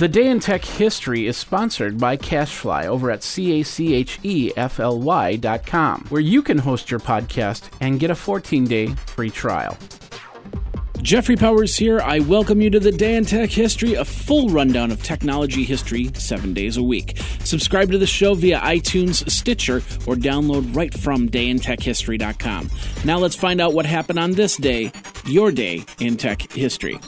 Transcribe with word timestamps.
The 0.00 0.08
Day 0.08 0.28
in 0.28 0.40
Tech 0.40 0.64
History 0.64 1.26
is 1.26 1.36
sponsored 1.36 1.98
by 1.98 2.16
CacheFly 2.16 2.86
over 2.86 3.10
at 3.10 3.22
C-A-C-H-E-F-L-Y 3.22 3.76
dot 5.36 5.66
com, 5.66 6.06
where 6.08 6.22
you 6.22 6.40
can 6.40 6.56
host 6.56 6.90
your 6.90 7.00
podcast 7.00 7.68
and 7.82 8.00
get 8.00 8.10
a 8.10 8.14
14-day 8.14 8.94
free 9.04 9.28
trial. 9.28 9.76
Jeffrey 11.02 11.36
Powers 11.36 11.76
here. 11.76 12.00
I 12.00 12.20
welcome 12.20 12.62
you 12.62 12.70
to 12.70 12.80
the 12.80 12.90
Day 12.90 13.16
in 13.16 13.26
Tech 13.26 13.50
History, 13.50 13.92
a 13.92 14.06
full 14.06 14.48
rundown 14.48 14.90
of 14.90 15.02
technology 15.02 15.64
history 15.64 16.10
seven 16.14 16.54
days 16.54 16.78
a 16.78 16.82
week. 16.82 17.18
Subscribe 17.44 17.90
to 17.90 17.98
the 17.98 18.06
show 18.06 18.32
via 18.32 18.58
iTunes, 18.60 19.28
Stitcher, 19.30 19.82
or 20.06 20.14
download 20.14 20.74
right 20.74 20.94
from 20.94 21.28
dayintechhistory.com. 21.28 22.70
Now 23.04 23.18
let's 23.18 23.36
find 23.36 23.60
out 23.60 23.74
what 23.74 23.84
happened 23.84 24.18
on 24.18 24.30
this 24.30 24.56
day, 24.56 24.92
your 25.26 25.52
day 25.52 25.84
in 25.98 26.16
tech 26.16 26.50
history. 26.52 26.98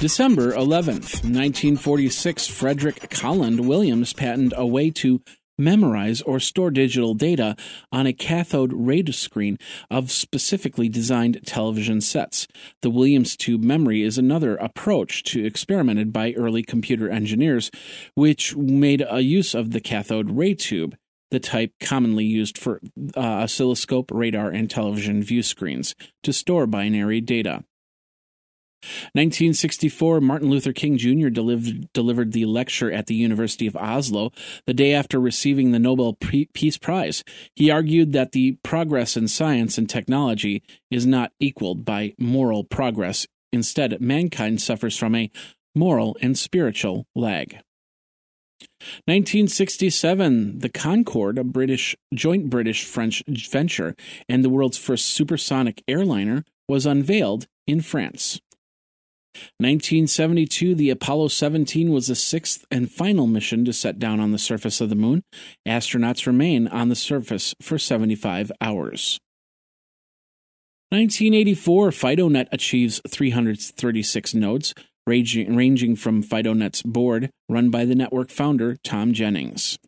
December 0.00 0.52
11th, 0.52 1.24
1946, 1.24 2.46
Frederick 2.46 3.10
Calland 3.10 3.60
Williams 3.66 4.14
patented 4.14 4.54
a 4.56 4.66
way 4.66 4.88
to 4.88 5.20
memorize 5.58 6.22
or 6.22 6.40
store 6.40 6.70
digital 6.70 7.12
data 7.12 7.54
on 7.92 8.06
a 8.06 8.14
cathode 8.14 8.72
ray 8.72 9.04
screen 9.10 9.58
of 9.90 10.10
specifically 10.10 10.88
designed 10.88 11.38
television 11.44 12.00
sets. 12.00 12.48
The 12.80 12.88
Williams 12.88 13.36
tube 13.36 13.62
memory 13.62 14.00
is 14.00 14.16
another 14.16 14.56
approach 14.56 15.22
to 15.24 15.44
experimented 15.44 16.14
by 16.14 16.32
early 16.32 16.62
computer 16.62 17.10
engineers, 17.10 17.70
which 18.14 18.56
made 18.56 19.04
a 19.06 19.20
use 19.20 19.54
of 19.54 19.72
the 19.72 19.82
cathode 19.82 20.30
ray 20.30 20.54
tube 20.54 20.96
the 21.30 21.38
type 21.38 21.72
commonly 21.78 22.24
used 22.24 22.58
for 22.58 22.80
uh, 23.16 23.20
oscilloscope, 23.20 24.10
radar, 24.12 24.48
and 24.48 24.70
television 24.70 25.22
view 25.22 25.42
screens, 25.42 25.94
to 26.22 26.32
store 26.32 26.66
binary 26.66 27.20
data. 27.20 27.64
1964, 29.12 30.20
Martin 30.20 30.48
Luther 30.48 30.72
King 30.72 30.96
Jr. 30.96 31.28
Delivered, 31.28 31.92
delivered 31.92 32.32
the 32.32 32.46
lecture 32.46 32.90
at 32.90 33.06
the 33.06 33.14
University 33.14 33.66
of 33.66 33.76
Oslo 33.76 34.32
the 34.66 34.74
day 34.74 34.94
after 34.94 35.20
receiving 35.20 35.70
the 35.70 35.78
Nobel 35.78 36.14
Peace 36.14 36.78
Prize. 36.78 37.22
He 37.54 37.70
argued 37.70 38.12
that 38.12 38.32
the 38.32 38.52
progress 38.62 39.16
in 39.16 39.28
science 39.28 39.76
and 39.78 39.88
technology 39.88 40.62
is 40.90 41.06
not 41.06 41.32
equaled 41.40 41.84
by 41.84 42.14
moral 42.18 42.64
progress. 42.64 43.26
Instead, 43.52 44.00
mankind 44.00 44.62
suffers 44.62 44.96
from 44.96 45.14
a 45.14 45.30
moral 45.74 46.16
and 46.20 46.38
spiritual 46.38 47.06
lag. 47.14 47.60
1967, 49.06 50.58
the 50.58 50.68
Concorde, 50.68 51.38
a 51.38 51.44
British 51.44 51.96
joint 52.14 52.48
British 52.48 52.84
French 52.84 53.22
venture 53.26 53.94
and 54.28 54.44
the 54.44 54.48
world's 54.48 54.78
first 54.78 55.06
supersonic 55.06 55.82
airliner, 55.86 56.44
was 56.68 56.86
unveiled 56.86 57.46
in 57.66 57.80
France. 57.80 58.40
1972, 59.58 60.74
the 60.74 60.90
Apollo 60.90 61.28
17 61.28 61.90
was 61.90 62.08
the 62.08 62.14
sixth 62.14 62.64
and 62.70 62.90
final 62.90 63.26
mission 63.26 63.64
to 63.64 63.72
set 63.72 63.98
down 63.98 64.20
on 64.20 64.32
the 64.32 64.38
surface 64.38 64.80
of 64.80 64.88
the 64.88 64.94
moon. 64.94 65.22
Astronauts 65.66 66.26
remain 66.26 66.66
on 66.68 66.88
the 66.88 66.96
surface 66.96 67.54
for 67.62 67.78
75 67.78 68.50
hours. 68.60 69.18
1984, 70.90 71.90
FidoNet 71.90 72.48
achieves 72.50 73.00
336 73.08 74.34
nodes, 74.34 74.74
ranging, 75.06 75.54
ranging 75.54 75.94
from 75.94 76.22
FidoNet's 76.22 76.82
board, 76.82 77.30
run 77.48 77.70
by 77.70 77.84
the 77.84 77.94
network 77.94 78.30
founder 78.30 78.76
Tom 78.82 79.12
Jennings. 79.12 79.78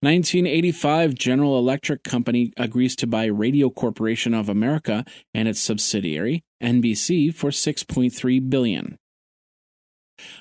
1985, 0.00 1.14
General 1.14 1.58
Electric 1.58 2.04
Company 2.04 2.52
agrees 2.56 2.94
to 2.96 3.06
buy 3.06 3.24
Radio 3.24 3.70
Corporation 3.70 4.34
of 4.34 4.48
America 4.48 5.04
and 5.32 5.48
its 5.48 5.60
subsidiary, 5.60 6.44
NBC, 6.64 7.34
for 7.34 7.50
6.3 7.50 8.50
billion. 8.50 8.98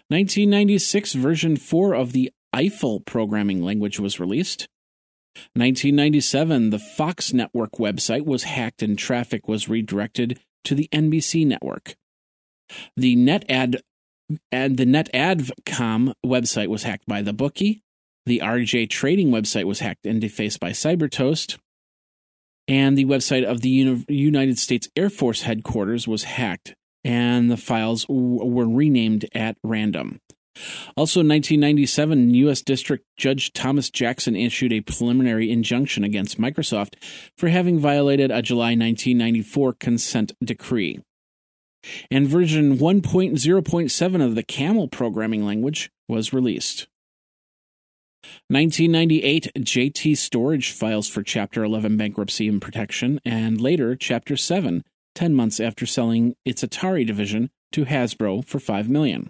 1996, 0.07 1.13
version 1.13 1.57
4 1.57 1.93
of 1.93 2.11
the 2.13 2.31
Eiffel 2.53 2.99
programming 2.99 3.63
language 3.63 3.99
was 3.99 4.19
released. 4.19 4.67
1997, 5.55 6.69
the 6.69 6.79
Fox 6.79 7.33
network 7.33 7.73
website 7.73 8.25
was 8.25 8.43
hacked 8.43 8.83
and 8.83 8.97
traffic 8.97 9.47
was 9.47 9.67
redirected 9.67 10.39
to 10.63 10.75
the 10.75 10.87
NBC 10.91 11.45
network. 11.45 11.95
The 12.95 13.15
NetAd 13.15 13.81
and 14.51 14.77
the 14.77 14.85
NetAdCom 14.85 16.13
website 16.25 16.67
was 16.67 16.83
hacked 16.83 17.05
by 17.07 17.21
the 17.21 17.33
bookie. 17.33 17.81
The 18.25 18.39
RJ 18.43 18.89
Trading 18.89 19.29
website 19.31 19.65
was 19.65 19.79
hacked 19.79 20.05
and 20.05 20.21
defaced 20.21 20.59
by 20.59 20.69
Cybertoast. 20.69 21.57
And 22.67 22.97
the 22.97 23.05
website 23.05 23.43
of 23.43 23.61
the 23.61 23.69
Uni- 23.69 24.05
United 24.07 24.57
States 24.57 24.87
Air 24.95 25.09
Force 25.09 25.41
headquarters 25.41 26.07
was 26.07 26.23
hacked, 26.23 26.75
and 27.03 27.51
the 27.51 27.57
files 27.57 28.05
were 28.07 28.67
renamed 28.67 29.25
at 29.35 29.57
random. 29.63 30.19
Also 30.95 31.19
in 31.21 31.27
1997, 31.27 32.33
U.S. 32.35 32.61
District 32.61 33.03
Judge 33.17 33.53
Thomas 33.53 33.89
Jackson 33.89 34.35
issued 34.35 34.71
a 34.71 34.81
preliminary 34.81 35.51
injunction 35.51 36.03
against 36.03 36.39
Microsoft 36.39 36.95
for 37.37 37.49
having 37.49 37.79
violated 37.79 38.31
a 38.31 38.41
July 38.41 38.75
1994 38.75 39.73
consent 39.73 40.33
decree. 40.43 40.99
And 42.09 42.27
version 42.27 42.77
1.0.7 42.77 44.25
of 44.25 44.35
the 44.35 44.43
Caml 44.43 44.89
programming 44.89 45.43
language 45.43 45.89
was 46.07 46.31
released. 46.31 46.87
1998, 48.49 49.51
JT 49.59 50.17
Storage 50.17 50.71
files 50.71 51.07
for 51.07 51.23
Chapter 51.23 51.63
11 51.63 51.97
bankruptcy 51.97 52.47
and 52.47 52.61
protection, 52.61 53.19
and 53.25 53.59
later 53.59 53.95
Chapter 53.95 54.37
7, 54.37 54.83
10 55.15 55.33
months 55.33 55.59
after 55.59 55.85
selling 55.85 56.35
its 56.45 56.63
Atari 56.63 57.05
division 57.05 57.49
to 57.71 57.85
Hasbro 57.85 58.45
for 58.45 58.59
5 58.59 58.89
million. 58.89 59.29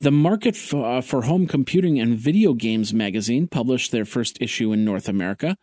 The 0.00 0.10
Market 0.10 0.56
for, 0.56 0.84
uh, 0.84 1.00
for 1.00 1.22
Home 1.22 1.46
Computing 1.46 2.00
and 2.00 2.16
Video 2.16 2.54
Games 2.54 2.94
magazine 2.94 3.46
published 3.46 3.92
their 3.92 4.04
first 4.04 4.40
issue 4.40 4.72
in 4.72 4.84
North 4.84 5.08
America. 5.08 5.56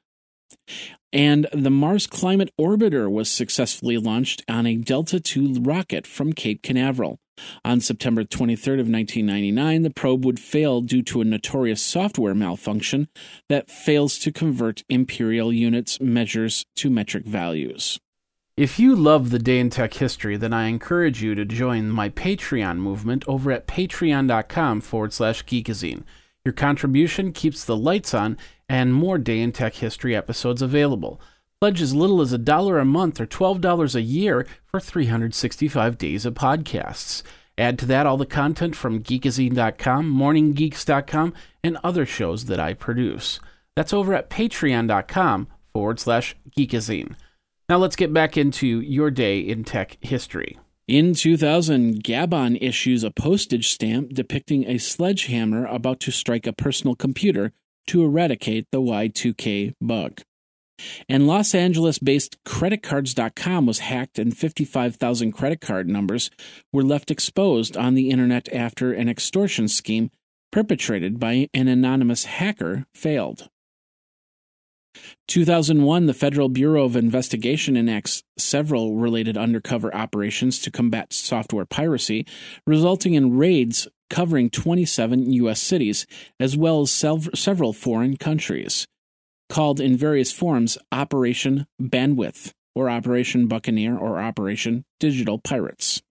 And 1.12 1.48
the 1.54 1.72
Mars 1.72 2.08
Climate 2.08 2.52
Orbiter 2.60 3.10
was 3.10 3.32
successfully 3.32 3.98
launched 3.98 4.44
on 4.50 4.66
a 4.66 4.76
Delta 4.76 5.22
II 5.36 5.60
rocket 5.62 6.06
from 6.06 6.34
Cape 6.34 6.62
Canaveral. 6.62 7.20
On 7.63 7.79
September 7.79 8.23
23rd 8.23 8.79
of 8.79 8.90
1999, 8.90 9.81
the 9.84 9.90
probe 9.90 10.25
would 10.25 10.40
fail 10.40 10.81
due 10.81 11.01
to 11.03 11.22
a 11.22 11.25
notorious 11.25 11.81
software 11.81 12.35
malfunction 12.35 13.07
that 13.50 13.69
fails 13.69 14.18
to 14.19 14.31
convert 14.31 14.84
imperial 14.90 15.51
units 15.51 16.00
measures 16.00 16.66
to 16.75 16.90
metric 16.90 17.25
values. 17.25 18.00
If 18.57 18.79
you 18.79 18.95
love 18.95 19.31
the 19.31 19.40
day 19.40 19.59
in 19.59 19.69
tech 19.69 19.95
history, 19.95 20.38
then 20.38 20.53
I 20.53 20.68
encourage 20.68 21.22
you 21.22 21.35
to 21.35 21.44
join 21.44 21.90
my 21.90 22.07
Patreon 22.07 22.78
movement 22.78 23.25
over 23.28 23.51
at 23.51 23.68
patreon.com 23.68 24.79
forward 24.79 25.12
slash 25.12 25.44
geekazine. 25.44 26.03
Your 26.45 26.53
contribution 26.53 27.34
keeps 27.34 27.66
the 27.66 27.75
lights 27.75 28.13
on 28.13 28.38
and 28.69 28.94
more 28.94 29.18
day 29.18 29.41
in 29.41 29.51
tech 29.51 29.75
history 29.75 30.16
episodes 30.16 30.62
available. 30.62 31.19
Pledge 31.66 31.81
as 31.81 31.96
little 31.96 32.22
as 32.22 32.31
a 32.31 32.38
dollar 32.38 32.78
a 32.78 32.86
month 32.86 33.20
or 33.20 33.26
$12 33.26 33.96
a 33.96 34.02
year 34.03 34.46
for 34.68 34.80
365 34.80 35.98
days 35.98 36.24
of 36.24 36.36
podcasts. 36.36 37.24
Add 37.58 37.80
to 37.80 37.88
that 37.88 38.06
all 38.06 38.18
the 38.18 38.28
content 38.28 38.76
from 38.76 39.02
geekazine.com, 39.02 40.14
morninggeeks.com, 40.14 41.34
and 41.64 41.80
other 41.84 42.06
shows 42.06 42.46
that 42.46 42.59
I 42.59 42.75
produce. 42.75 43.40
That's 43.75 43.94
over 43.94 44.14
at 44.14 44.30
patreon.com 44.30 45.48
forward 45.74 46.00
slash 46.00 46.36
geekazine. 46.56 47.16
Now 47.68 47.78
let's 47.78 47.96
get 47.96 48.14
back 48.14 48.38
into 48.38 48.68
your 48.81 49.09
day 49.09 49.40
in 49.40 49.64
tech 49.64 49.98
history. 50.02 50.59
In 50.88 51.16
2000, 51.16 52.04
Gabon 52.04 52.59
issues 52.62 53.04
a 53.04 53.09
postage 53.09 53.70
stamp 53.70 54.14
depicting 54.14 54.70
a 54.70 54.78
sledgehammer 54.78 55.66
about 55.66 56.00
to 56.02 56.12
strike 56.12 56.46
a 56.46 56.54
personal 56.54 56.96
computer 56.96 57.54
to 57.88 58.04
eradicate 58.04 58.68
the 58.72 58.81
Y2K 58.81 59.74
bug. 59.81 60.22
And 61.08 61.28
Los 61.28 61.56
Angeles 61.56 62.00
based 62.00 62.44
creditcards.com 62.44 63.66
was 63.66 63.80
hacked, 63.80 64.19
and 64.19 64.36
55,000 64.36 65.31
credit 65.31 65.62
card 65.62 65.88
numbers 65.88 66.30
were 66.74 66.84
left 66.84 67.12
exposed 67.12 67.78
on 67.78 67.94
the 67.94 68.09
internet 68.09 68.52
after 68.53 68.91
an 68.91 69.09
extortion 69.09 69.68
scheme 69.68 70.10
perpetrated 70.51 71.19
by 71.19 71.50
an 71.54 71.68
anonymous 71.68 72.25
hacker 72.25 72.86
failed. 72.94 73.50
2001, 75.27 76.06
the 76.06 76.13
Federal 76.13 76.48
Bureau 76.48 76.86
of 76.86 76.95
Investigation 76.95 77.75
enacts 77.75 78.24
several 78.38 78.95
related 78.95 79.38
undercover 79.38 79.94
operations 79.94 80.60
to 80.60 80.72
combat 80.72 81.12
software 81.12 81.66
piracy, 81.66 82.25
resulting 82.66 83.13
in 83.13 83.38
raids 83.38 83.88
covering 84.10 84.50
27 84.50 85.33
U.S. 85.33 85.60
cities, 85.62 86.06
as 86.39 86.56
well 86.56 86.81
as 86.81 86.92
several 86.92 87.74
foreign 87.74 88.16
countries 88.16 88.88
called 89.50 89.80
in 89.80 89.97
various 89.97 90.31
forms 90.31 90.77
Operation 90.92 91.68
Bandwidth, 91.81 92.51
or 92.74 92.89
Operation 92.89 93.47
Buccaneer, 93.47 93.97
or 93.97 94.19
Operation 94.19 94.86
Digital 95.00 95.38
Pirates. 95.39 96.01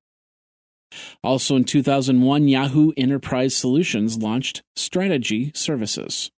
Also 1.23 1.57
in 1.57 1.65
2001, 1.65 2.49
Yahoo 2.49 2.93
Enterprise 2.97 3.57
Solutions 3.57 4.19
launched 4.19 4.63
Strategy 4.77 5.51
Services. 5.55 6.31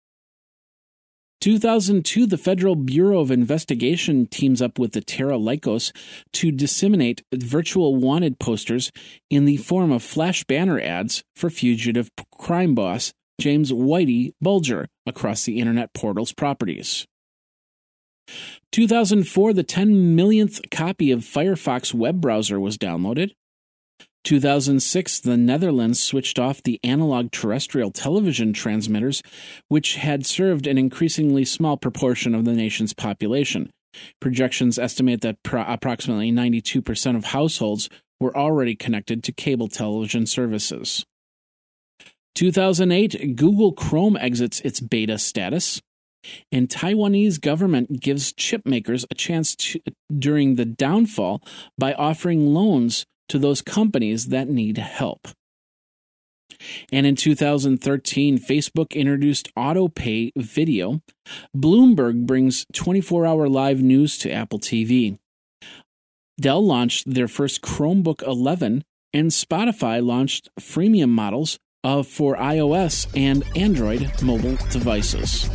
2002, 1.42 2.26
the 2.26 2.38
Federal 2.38 2.74
Bureau 2.74 3.20
of 3.20 3.30
Investigation 3.30 4.26
teams 4.26 4.62
up 4.62 4.78
with 4.78 4.92
the 4.92 5.02
Terra 5.02 5.34
Lycos 5.34 5.94
to 6.32 6.50
disseminate 6.50 7.22
virtual 7.32 7.94
wanted 7.94 8.38
posters 8.38 8.90
in 9.28 9.44
the 9.44 9.58
form 9.58 9.92
of 9.92 10.02
flash 10.02 10.44
banner 10.44 10.80
ads 10.80 11.22
for 11.34 11.50
fugitive 11.50 12.10
crime 12.32 12.74
boss 12.74 13.12
James 13.40 13.72
Whitey 13.72 14.32
Bulger 14.40 14.86
across 15.06 15.44
the 15.44 15.58
Internet 15.58 15.92
portal's 15.94 16.32
properties. 16.32 17.06
2004, 18.72 19.52
the 19.52 19.62
10 19.62 20.16
millionth 20.16 20.60
copy 20.70 21.10
of 21.10 21.20
Firefox 21.20 21.94
web 21.94 22.20
browser 22.20 22.58
was 22.58 22.76
downloaded. 22.76 23.32
2006, 24.24 25.20
the 25.20 25.36
Netherlands 25.36 26.02
switched 26.02 26.36
off 26.38 26.62
the 26.62 26.80
analog 26.82 27.30
terrestrial 27.30 27.92
television 27.92 28.52
transmitters, 28.52 29.22
which 29.68 29.94
had 29.94 30.26
served 30.26 30.66
an 30.66 30.76
increasingly 30.76 31.44
small 31.44 31.76
proportion 31.76 32.34
of 32.34 32.44
the 32.44 32.52
nation's 32.52 32.92
population. 32.92 33.70
Projections 34.20 34.80
estimate 34.80 35.20
that 35.20 35.42
pro- 35.44 35.64
approximately 35.64 36.32
92% 36.32 37.16
of 37.16 37.26
households 37.26 37.88
were 38.18 38.36
already 38.36 38.74
connected 38.74 39.22
to 39.22 39.32
cable 39.32 39.68
television 39.68 40.26
services. 40.26 41.04
2008, 42.36 43.34
Google 43.34 43.72
Chrome 43.72 44.16
exits 44.18 44.60
its 44.60 44.80
beta 44.80 45.18
status. 45.18 45.80
And 46.52 46.68
Taiwanese 46.68 47.40
government 47.40 48.00
gives 48.00 48.32
chip 48.32 48.66
makers 48.66 49.06
a 49.10 49.14
chance 49.14 49.54
to, 49.56 49.80
during 50.16 50.56
the 50.56 50.64
downfall 50.64 51.42
by 51.78 51.94
offering 51.94 52.52
loans 52.52 53.06
to 53.28 53.38
those 53.38 53.62
companies 53.62 54.26
that 54.26 54.48
need 54.48 54.76
help. 54.78 55.28
And 56.92 57.06
in 57.06 57.16
2013, 57.16 58.38
Facebook 58.38 58.92
introduced 58.92 59.54
AutoPlay 59.56 60.32
Video. 60.36 61.00
Bloomberg 61.56 62.26
brings 62.26 62.66
24 62.72 63.26
hour 63.26 63.48
live 63.48 63.80
news 63.82 64.18
to 64.18 64.32
Apple 64.32 64.58
TV. 64.58 65.18
Dell 66.40 66.64
launched 66.64 67.14
their 67.14 67.28
first 67.28 67.62
Chromebook 67.62 68.22
11, 68.22 68.84
and 69.12 69.30
Spotify 69.30 70.04
launched 70.04 70.50
freemium 70.60 71.10
models 71.10 71.58
of 71.84 72.06
for 72.06 72.36
iOS 72.36 73.06
and 73.16 73.42
Android 73.56 74.10
mobile 74.22 74.56
devices. 74.70 75.50